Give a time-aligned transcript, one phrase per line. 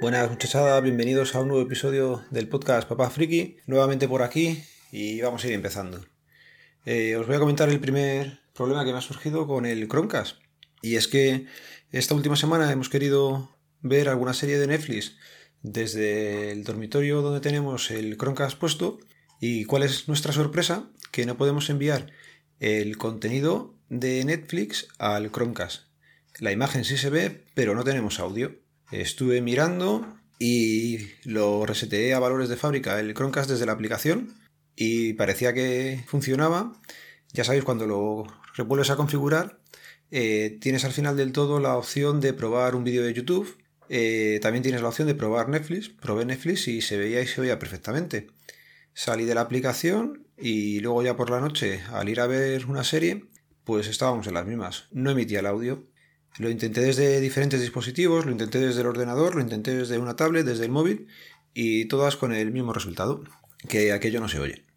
[0.00, 4.62] Buenas muchachadas, bienvenidos a un nuevo episodio del podcast Papá Friki, nuevamente por aquí
[4.92, 6.04] y vamos a ir empezando.
[6.84, 10.49] Eh, os voy a comentar el primer problema que me ha surgido con el Chromecast
[10.82, 11.46] y es que
[11.92, 15.16] esta última semana hemos querido ver alguna serie de Netflix
[15.62, 18.98] desde el dormitorio donde tenemos el Chromecast puesto
[19.40, 22.12] y cuál es nuestra sorpresa que no podemos enviar
[22.60, 25.84] el contenido de Netflix al Chromecast.
[26.38, 28.56] La imagen sí se ve, pero no tenemos audio.
[28.92, 34.34] Estuve mirando y lo reseteé a valores de fábrica el Chromecast desde la aplicación
[34.76, 36.72] y parecía que funcionaba.
[37.32, 38.26] Ya sabéis, cuando lo
[38.64, 39.60] vuelves a configurar,
[40.10, 43.58] eh, tienes al final del todo la opción de probar un vídeo de YouTube.
[43.88, 45.88] Eh, también tienes la opción de probar Netflix.
[45.88, 48.28] Probé Netflix y se veía y se oía perfectamente.
[48.92, 52.84] Salí de la aplicación y luego ya por la noche, al ir a ver una
[52.84, 53.24] serie,
[53.64, 54.88] pues estábamos en las mismas.
[54.90, 55.84] No emitía el audio.
[56.38, 60.46] Lo intenté desde diferentes dispositivos, lo intenté desde el ordenador, lo intenté desde una tablet,
[60.46, 61.08] desde el móvil
[61.54, 63.24] y todas con el mismo resultado,
[63.68, 64.69] que aquello no se oye.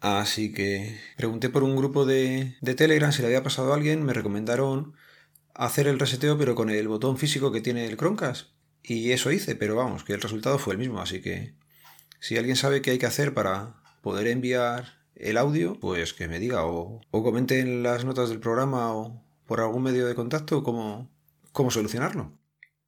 [0.00, 4.04] Así que pregunté por un grupo de, de Telegram si le había pasado a alguien,
[4.04, 4.94] me recomendaron
[5.54, 8.50] hacer el reseteo pero con el botón físico que tiene el Chromecast.
[8.82, 11.54] Y eso hice, pero vamos, que el resultado fue el mismo, así que
[12.20, 16.38] si alguien sabe qué hay que hacer para poder enviar el audio, pues que me
[16.38, 20.62] diga o, o comente en las notas del programa o, por algún medio de contacto
[20.62, 21.10] cómo,
[21.52, 22.32] cómo solucionarlo.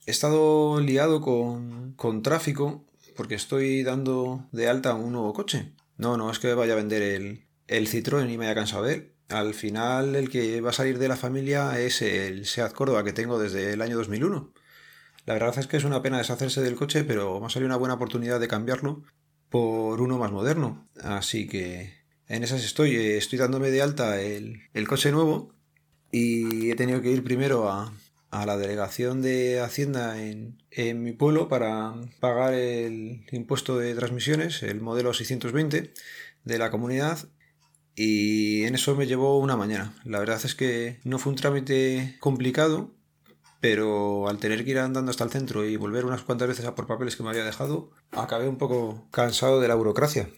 [0.06, 2.84] He estado liado con, con tráfico
[3.16, 5.72] porque estoy dando de alta un nuevo coche.
[6.00, 8.94] No, no es que vaya a vender el, el Citroën y me haya cansado de
[8.94, 9.12] él.
[9.28, 13.12] Al final el que va a salir de la familia es el Seat Córdoba que
[13.12, 14.50] tengo desde el año 2001.
[15.26, 17.76] La verdad es que es una pena deshacerse del coche, pero me ha salido una
[17.76, 19.02] buena oportunidad de cambiarlo
[19.50, 20.88] por uno más moderno.
[21.02, 21.92] Así que
[22.28, 22.96] en esas estoy.
[22.96, 25.52] Estoy dándome de alta el, el coche nuevo
[26.10, 27.92] y he tenido que ir primero a,
[28.30, 30.56] la delegación de Hacienda en,
[31.02, 35.92] mi pueblo para pagar el impuesto de transmisiones, el modelo 620
[36.44, 37.28] de la comunidad
[37.94, 39.94] y en eso me llevó una mañana.
[40.04, 42.94] La verdad es que no fue un trámite complicado,
[43.60, 46.74] pero al tener que ir andando hasta el centro y volver unas cuantas veces a
[46.74, 50.30] por papeles que me había dejado, acabé un poco cansado de la burocracia.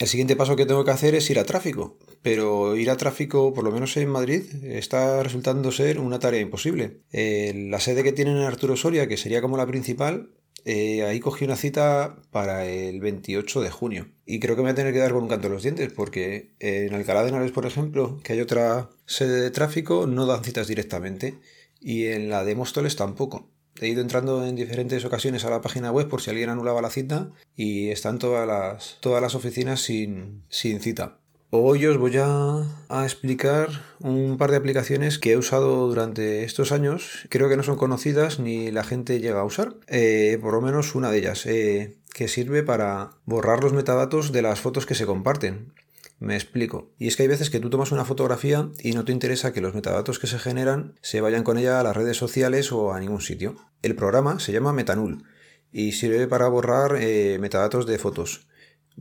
[0.00, 3.52] El siguiente paso que tengo que hacer es ir a tráfico, pero ir a tráfico,
[3.52, 7.02] por lo menos en Madrid, está resultando ser una tarea imposible.
[7.12, 10.30] Eh, la sede que tienen en Arturo Soria, que sería como la principal,
[10.64, 14.08] eh, ahí cogí una cita para el 28 de junio.
[14.24, 15.92] Y creo que me voy a tener que dar con un canto en los dientes,
[15.92, 20.42] porque en Alcalá de Henares, por ejemplo, que hay otra sede de tráfico, no dan
[20.42, 21.34] citas directamente.
[21.78, 23.50] Y en la de Móstoles tampoco.
[23.80, 26.90] He ido entrando en diferentes ocasiones a la página web por si alguien anulaba la
[26.90, 31.16] cita y están todas las, todas las oficinas sin, cita.
[31.48, 32.66] Hoy os voy a,
[33.02, 33.68] explicar
[33.98, 37.26] un par de aplicaciones que he usado durante estos años.
[37.30, 39.74] Creo que no son conocidas ni la gente llega a usar.
[39.88, 44.42] Eh, por lo menos una de ellas, eh, que sirve para borrar los metadatos de
[44.42, 45.72] las fotos que se comparten.
[46.20, 46.92] Me explico.
[46.98, 49.62] Y es que hay veces que tú tomas una fotografía y no te interesa que
[49.62, 53.00] los metadatos que se generan se vayan con ella a las redes sociales o a
[53.00, 53.56] ningún sitio.
[53.82, 55.24] El programa se llama Metanul
[55.72, 58.46] y sirve para borrar eh, metadatos de fotos.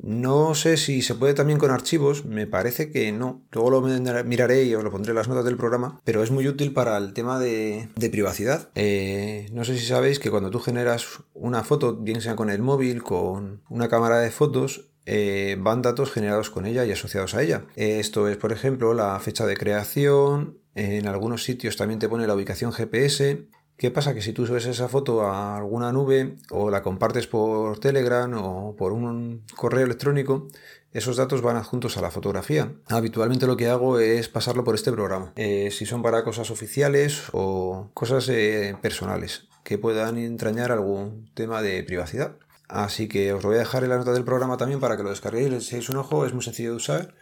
[0.02, 3.44] No sé si se puede también con archivos, me parece que no.
[3.52, 6.47] Luego lo miraré y os lo pondré en las notas del programa, pero es muy
[6.47, 8.69] útil para el tema de, privacidad.
[8.75, 12.62] Eh, no sé si sabéis que cuando tú generas una foto, bien sea con el
[12.62, 17.42] móvil, con una cámara de fotos, eh, van datos generados con ella y asociados a
[17.42, 17.66] ella.
[17.75, 22.36] Esto es, por ejemplo, la fecha de creación, en algunos sitios también te pone la
[22.36, 23.47] ubicación GPS.
[23.75, 24.14] ¿Qué pasa?
[24.14, 28.75] Que si tú subes esa foto a alguna nube o la compartes por Telegram o
[28.75, 30.47] por un correo electrónico,
[30.92, 32.72] esos datos van adjuntos a la fotografía.
[32.86, 37.24] Habitualmente lo que hago es pasarlo por este programa, eh, si son para cosas oficiales
[37.31, 42.35] o cosas eh, personales que puedan entrañar algún tema de privacidad.
[42.69, 45.01] Así que os lo voy a dejar en la nota del programa también para que
[45.01, 46.25] lo descarguéis y le echéis un ojo.
[46.27, 47.16] Es muy sencillo de usar.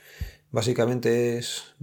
[0.51, 1.73] Básicamente es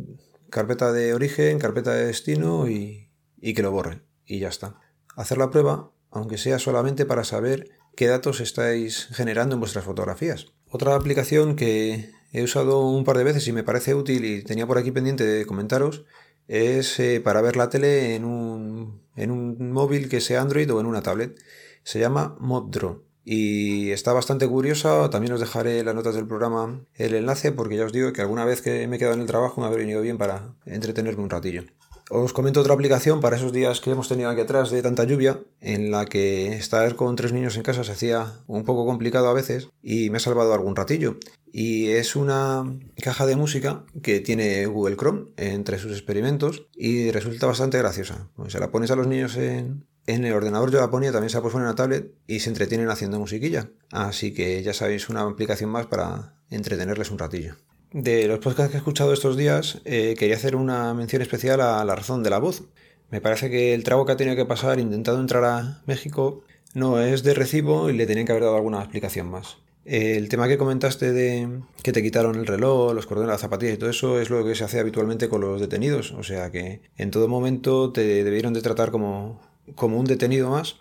[0.50, 4.02] carpeta de origen, carpeta de destino y, que lo borre.
[4.26, 4.76] Y ya está.
[5.16, 10.52] Hacer la prueba, aunque sea solamente para saber qué datos estáis generando en vuestras fotografías.
[10.70, 14.66] Otra aplicación que he usado un par de veces y me parece útil y tenía
[14.66, 16.04] por aquí pendiente de comentaros
[16.48, 20.80] es eh, para ver la tele en un, en un móvil que sea Android o
[20.80, 21.40] en una tablet.
[21.82, 25.10] Se llama Moddraw y está bastante curiosa.
[25.10, 28.22] También os dejaré en las notas del programa el enlace porque ya os digo que
[28.22, 31.22] alguna vez que me he quedado en el trabajo me ha venido bien para entretenerme
[31.22, 31.64] un ratillo.
[32.10, 35.40] Os comento otra aplicación para esos días que hemos tenido aquí atrás de tanta lluvia,
[35.62, 39.32] en la que estar con tres niños en casa se hacía un poco complicado a
[39.32, 41.16] veces y me ha salvado algún ratillo.
[41.50, 42.64] Y es una
[43.02, 48.28] caja de música que tiene Google Chrome entre sus experimentos y resulta bastante graciosa.
[48.36, 51.30] Pues se la pones a los niños en, en el ordenador yo la ponía, también
[51.30, 53.70] se la puesto en la tablet y se entretienen haciendo musiquilla.
[53.90, 57.56] Así que ya sabéis, una aplicación más para entretenerles un ratillo.
[57.92, 61.84] De los podcasts que he escuchado estos días, eh, quería hacer una mención especial a
[61.84, 62.64] La razón de la voz.
[63.10, 66.42] Me parece que el trago que ha tenido que pasar intentando entrar a México
[66.74, 69.58] no es de recibo y le tenían que haber dado alguna explicación más.
[69.84, 73.78] El tema que comentaste de que te quitaron el reloj, los cordones, las zapatillas y
[73.78, 76.12] todo eso es lo que se hace habitualmente con los detenidos.
[76.12, 79.40] O sea que en todo momento te debieron de tratar como,
[79.74, 80.76] como un detenido más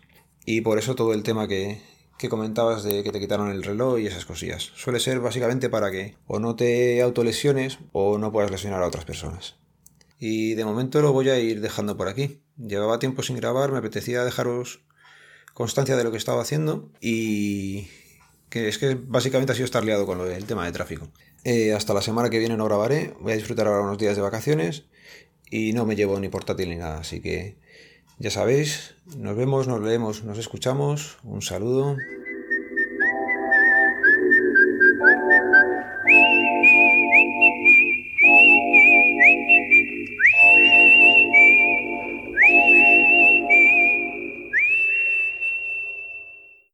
[0.45, 1.81] y por eso todo el tema que,
[2.17, 4.71] que comentabas de que te quitaron el reloj y esas cosillas.
[4.75, 9.05] Suele ser básicamente para que o no te autolesiones o no puedas lesionar a otras
[9.05, 9.55] personas.
[10.19, 12.41] Y de momento lo voy a ir dejando por aquí.
[12.57, 14.81] Llevaba tiempo sin grabar, me apetecía dejaros
[15.53, 17.87] constancia de lo que estaba haciendo y
[18.49, 21.09] que es que básicamente ha sido estar liado con el tema de tráfico.
[21.43, 24.21] Eh, hasta la semana que viene no grabaré, voy a disfrutar ahora unos días de
[24.21, 24.85] vacaciones
[25.49, 27.57] y no me llevo ni portátil ni nada, así que
[28.19, 31.17] ya sabéis, nos vemos, nos leemos, nos escuchamos.
[31.23, 31.97] Un saludo.